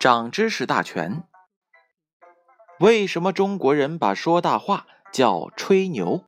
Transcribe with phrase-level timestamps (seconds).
[0.00, 1.24] 长知识大全。
[2.78, 6.24] 为什么中国人把说大话叫吹牛？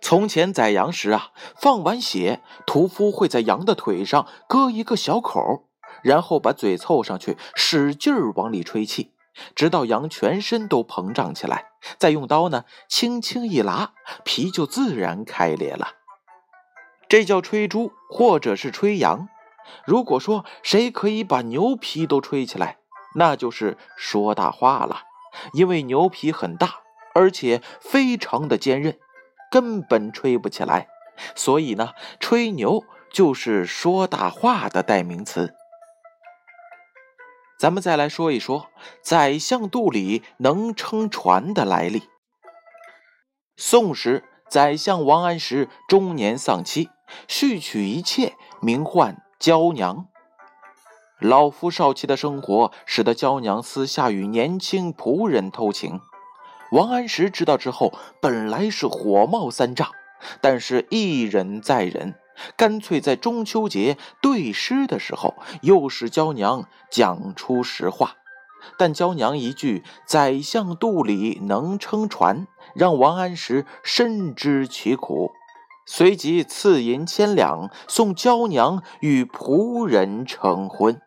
[0.00, 5.68] 从前宰羊时啊，放完血，屠夫会在羊的腿上割一个小口，
[6.02, 9.12] 然后把嘴凑上去，使劲儿往里吹气，
[9.54, 11.66] 直到羊全身都膨胀起来，
[11.96, 13.92] 再用刀呢轻轻一拉，
[14.24, 15.92] 皮就自然开裂了。
[17.08, 19.28] 这叫吹猪，或者是吹羊。
[19.84, 22.78] 如果说谁可以把牛皮都吹起来，
[23.14, 25.02] 那就是说大话了。
[25.52, 26.80] 因为牛皮很大，
[27.14, 28.98] 而且非常的坚韧，
[29.50, 30.88] 根本吹不起来。
[31.34, 35.54] 所以呢，吹牛就是说大话的代名词。
[37.58, 38.68] 咱们再来说一说
[39.02, 42.02] “宰相肚里能撑船”的来历。
[43.56, 46.90] 宋时，宰相王安石中年丧妻，
[47.26, 49.22] 续娶一妾，名唤。
[49.38, 50.06] 娇娘，
[51.20, 56.00] 老夫少妻的生活使得娇娘私下与年轻仆人偷情。
[56.72, 59.90] 王安石知道之后，本来是火冒三丈，
[60.40, 62.14] 但是一忍再忍，
[62.56, 68.16] 干脆在中秋节对诗的时候，又使娇娘讲出实话。
[68.78, 75.30] 但娇娘一句“宰相肚里能撑船”，让王安石深知其苦。
[75.88, 81.00] 随即赐银千两，送娇娘与仆人成婚。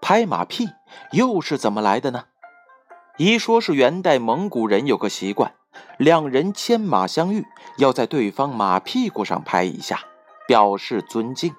[0.00, 0.68] 拍马屁
[1.12, 2.24] 又是怎么来的呢？
[3.16, 5.54] 一说是元代蒙古人有个习惯，
[5.96, 7.46] 两人牵马相遇，
[7.78, 10.00] 要在对方马屁股上拍一下，
[10.48, 11.54] 表示尊敬。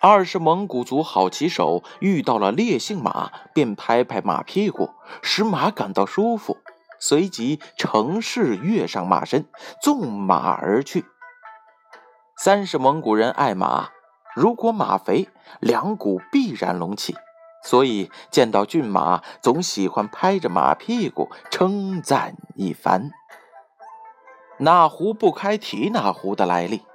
[0.00, 4.90] 二是蒙古族好骑手遇到了烈性马，便拍拍马屁股，
[5.22, 6.58] 使马感到舒服。
[7.06, 9.46] 随即乘势跃上马身，
[9.82, 11.04] 纵马而去。
[12.34, 13.90] 三是蒙古人爱马，
[14.34, 15.28] 如果马肥，
[15.60, 17.14] 两股必然隆起，
[17.62, 23.10] 所以见到骏马，总喜欢拍着马屁股称赞一番。
[24.60, 26.86] 哪壶不开提哪壶的来历？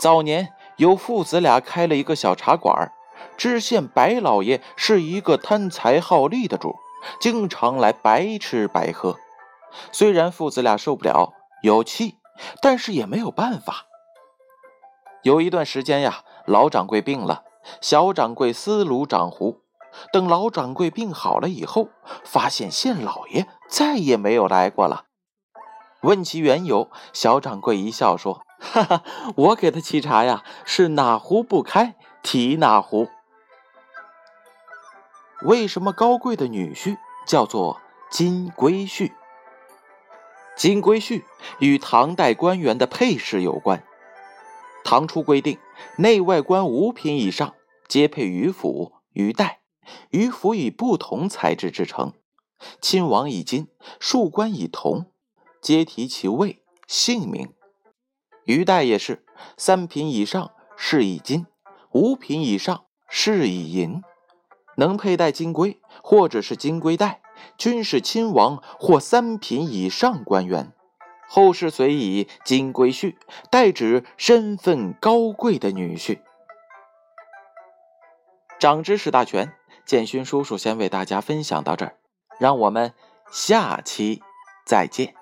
[0.00, 2.90] 早年有父子俩开了一个小茶馆，
[3.36, 6.74] 知县白老爷是一个贪财好利的主。
[7.20, 9.16] 经常来白吃白喝，
[9.92, 12.16] 虽然父子俩受不了，有气，
[12.60, 13.86] 但是也没有办法。
[15.22, 17.44] 有一段时间呀，老掌柜病了，
[17.80, 19.60] 小掌柜思炉掌壶。
[20.12, 21.88] 等老掌柜病好了以后，
[22.24, 25.06] 发现县老爷再也没有来过了。
[26.02, 29.02] 问其缘由，小掌柜一笑说：“哈哈，
[29.36, 33.08] 我给他沏茶呀，是哪壶不开提哪壶。”
[35.42, 37.80] 为什么高贵的女婿叫做
[38.10, 39.12] 金龟婿？
[40.56, 41.22] 金龟婿
[41.58, 43.82] 与唐代官员的配饰有关。
[44.84, 45.58] 唐初规定，
[45.96, 47.54] 内外官五品以上
[47.88, 49.60] 皆配鱼府、鱼带。
[50.10, 52.12] 鱼府以不同材质制成，
[52.80, 53.68] 亲王以金，
[53.98, 55.10] 庶官以铜，
[55.62, 57.54] 皆提其位姓名。
[58.44, 59.24] 鱼带也是，
[59.56, 61.46] 三品以上是以金，
[61.92, 64.02] 五品以上是以银。
[64.80, 67.20] 能佩戴金龟或者是金龟带，
[67.58, 70.72] 均是亲王或三品以上官员。
[71.28, 73.14] 后世遂以金龟婿
[73.50, 76.20] 代指身份高贵的女婿。
[78.58, 79.52] 长知识大全，
[79.84, 81.96] 建勋叔叔先为大家分享到这儿，
[82.38, 82.94] 让我们
[83.30, 84.22] 下期
[84.66, 85.19] 再见。